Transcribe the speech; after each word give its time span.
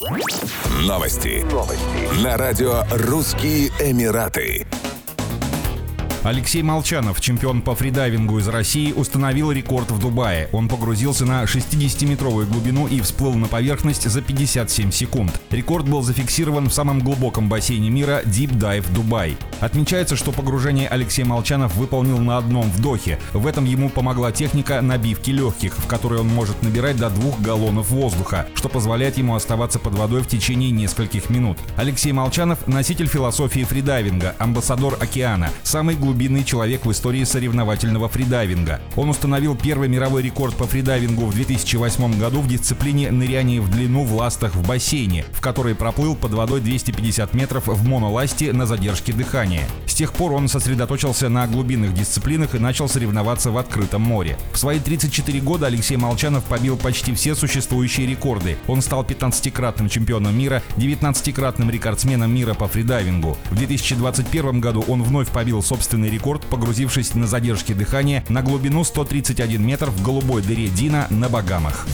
Новости. 0.00 1.44
Новости. 1.52 2.24
На 2.24 2.38
радио 2.38 2.84
«Русские 2.90 3.68
Эмираты». 3.80 4.66
Алексей 6.22 6.62
Молчанов, 6.62 7.20
чемпион 7.20 7.60
по 7.60 7.74
фридайвингу 7.74 8.38
из 8.38 8.48
России, 8.48 8.92
установил 8.92 9.52
рекорд 9.52 9.90
в 9.90 9.98
Дубае. 9.98 10.48
Он 10.52 10.68
погрузился 10.68 11.26
на 11.26 11.44
60-метровую 11.44 12.46
глубину 12.46 12.86
и 12.86 13.02
всплыл 13.02 13.34
на 13.34 13.46
поверхность 13.46 14.08
за 14.08 14.22
57 14.22 14.90
секунд. 14.90 15.38
Рекорд 15.50 15.86
был 15.86 16.00
зафиксирован 16.00 16.70
в 16.70 16.72
самом 16.72 17.00
глубоком 17.00 17.50
бассейне 17.50 17.90
мира 17.90 18.22
Deep 18.24 18.52
Dive 18.58 18.90
Dubai. 18.94 19.36
Отмечается, 19.60 20.16
что 20.16 20.32
погружение 20.32 20.88
Алексей 20.88 21.22
Молчанов 21.22 21.74
выполнил 21.76 22.18
на 22.18 22.38
одном 22.38 22.70
вдохе. 22.70 23.18
В 23.32 23.46
этом 23.46 23.64
ему 23.64 23.90
помогла 23.90 24.32
техника 24.32 24.80
набивки 24.80 25.30
легких, 25.30 25.76
в 25.76 25.86
которой 25.86 26.20
он 26.20 26.28
может 26.28 26.62
набирать 26.62 26.96
до 26.96 27.10
двух 27.10 27.40
галлонов 27.40 27.90
воздуха, 27.90 28.46
что 28.54 28.68
позволяет 28.68 29.18
ему 29.18 29.34
оставаться 29.34 29.78
под 29.78 29.94
водой 29.94 30.22
в 30.22 30.28
течение 30.28 30.70
нескольких 30.70 31.28
минут. 31.28 31.58
Алексей 31.76 32.12
Молчанов– 32.12 32.58
носитель 32.66 33.06
философии 33.06 33.64
фридайвинга, 33.64 34.34
амбассадор 34.38 34.96
океана, 35.00 35.50
самый 35.62 35.94
глубинный 35.94 36.44
человек 36.44 36.86
в 36.86 36.90
истории 36.90 37.24
соревновательного 37.24 38.08
фридайвинга. 38.08 38.80
Он 38.96 39.10
установил 39.10 39.56
первый 39.56 39.88
мировой 39.88 40.22
рекорд 40.22 40.54
по 40.56 40.66
фридайвингу 40.66 41.26
в 41.26 41.34
2008 41.34 42.18
году 42.18 42.40
в 42.40 42.48
дисциплине 42.48 43.10
ныряние 43.10 43.60
в 43.60 43.70
длину 43.70 44.04
в 44.04 44.14
ластах 44.14 44.54
в 44.54 44.66
бассейне, 44.66 45.24
в 45.32 45.40
которой 45.40 45.74
проплыл 45.74 46.16
под 46.16 46.32
водой 46.32 46.60
250 46.60 47.34
метров 47.34 47.66
в 47.66 47.86
моноласте 47.86 48.52
на 48.52 48.66
задержке 48.66 49.12
дыхания. 49.12 49.49
С 49.86 49.89
тех 50.00 50.14
пор 50.14 50.32
он 50.32 50.48
сосредоточился 50.48 51.28
на 51.28 51.46
глубинных 51.46 51.92
дисциплинах 51.92 52.54
и 52.54 52.58
начал 52.58 52.88
соревноваться 52.88 53.50
в 53.50 53.58
открытом 53.58 54.00
море. 54.00 54.38
В 54.54 54.56
свои 54.56 54.78
34 54.78 55.40
года 55.40 55.66
Алексей 55.66 55.98
Молчанов 55.98 56.42
побил 56.44 56.78
почти 56.78 57.12
все 57.12 57.34
существующие 57.34 58.06
рекорды. 58.06 58.56
Он 58.66 58.80
стал 58.80 59.04
15-кратным 59.04 59.90
чемпионом 59.90 60.34
мира, 60.38 60.62
19-кратным 60.78 61.70
рекордсменом 61.70 62.34
мира 62.34 62.54
по 62.54 62.66
фридайвингу. 62.66 63.36
В 63.50 63.56
2021 63.56 64.62
году 64.62 64.82
он 64.88 65.02
вновь 65.02 65.28
побил 65.28 65.62
собственный 65.62 66.08
рекорд, 66.08 66.46
погрузившись 66.46 67.14
на 67.14 67.26
задержке 67.26 67.74
дыхания 67.74 68.24
на 68.30 68.40
глубину 68.40 68.84
131 68.84 69.62
метр 69.62 69.90
в 69.90 70.02
голубой 70.02 70.40
дыре 70.40 70.68
Дина 70.68 71.08
на 71.10 71.28
Багамах. 71.28 71.86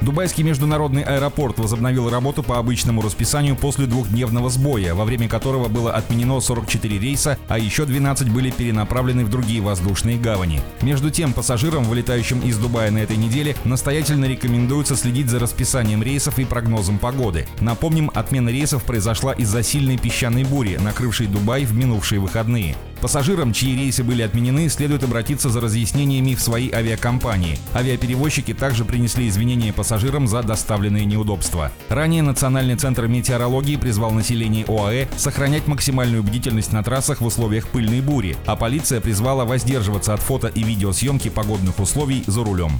Дубайский 0.00 0.44
международный 0.44 1.02
аэропорт 1.02 1.58
возобновил 1.58 2.08
работу 2.08 2.44
по 2.44 2.58
обычному 2.58 3.02
расписанию 3.02 3.56
после 3.56 3.86
двухдневного 3.86 4.48
сбоя, 4.48 4.94
во 4.94 5.04
время 5.04 5.28
которого 5.28 5.66
было 5.66 5.92
отменено 5.92 6.40
44 6.40 6.96
рейса, 7.08 7.38
а 7.48 7.58
еще 7.58 7.86
12 7.86 8.30
были 8.30 8.50
перенаправлены 8.50 9.24
в 9.24 9.30
другие 9.30 9.62
воздушные 9.62 10.18
гавани. 10.18 10.60
Между 10.82 11.10
тем, 11.10 11.32
пассажирам, 11.32 11.84
вылетающим 11.84 12.40
из 12.40 12.58
Дубая 12.58 12.90
на 12.90 12.98
этой 12.98 13.16
неделе, 13.16 13.56
настоятельно 13.64 14.26
рекомендуется 14.26 14.96
следить 14.96 15.30
за 15.30 15.38
расписанием 15.38 16.02
рейсов 16.02 16.38
и 16.38 16.44
прогнозом 16.44 16.98
погоды. 16.98 17.46
Напомним, 17.60 18.10
отмена 18.14 18.50
рейсов 18.50 18.84
произошла 18.84 19.32
из-за 19.32 19.62
сильной 19.62 19.96
песчаной 19.96 20.44
бури, 20.44 20.76
накрывшей 20.76 21.26
Дубай 21.26 21.64
в 21.64 21.74
минувшие 21.74 22.20
выходные. 22.20 22.76
Пассажирам, 23.00 23.52
чьи 23.52 23.76
рейсы 23.76 24.02
были 24.02 24.22
отменены, 24.22 24.68
следует 24.68 25.04
обратиться 25.04 25.50
за 25.50 25.60
разъяснениями 25.60 26.34
в 26.34 26.40
свои 26.40 26.70
авиакомпании. 26.70 27.58
Авиаперевозчики 27.74 28.54
также 28.54 28.84
принесли 28.84 29.28
извинения 29.28 29.72
пассажирам 29.72 30.26
за 30.26 30.42
доставленные 30.42 31.04
неудобства. 31.04 31.70
Ранее 31.88 32.22
Национальный 32.22 32.76
центр 32.76 33.06
метеорологии 33.06 33.76
призвал 33.76 34.10
население 34.10 34.64
ОАЭ 34.66 35.08
сохранять 35.16 35.66
максимальную 35.66 36.22
бдительность 36.22 36.72
на 36.72 36.82
трассах 36.82 37.20
в 37.20 37.26
условиях 37.26 37.68
пыльной 37.68 38.00
бури, 38.00 38.36
а 38.46 38.56
полиция 38.56 39.00
призвала 39.00 39.44
воздерживаться 39.44 40.14
от 40.14 40.20
фото 40.20 40.48
и 40.48 40.62
видеосъемки 40.62 41.28
погодных 41.28 41.78
условий 41.78 42.24
за 42.26 42.44
рулем. 42.44 42.72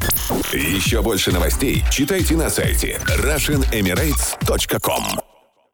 Еще 0.53 1.03
больше 1.03 1.33
новостей 1.33 1.85
читайте 1.91 2.37
на 2.37 2.51
сайте 2.51 3.01
RussianEmirates.com 3.07 5.28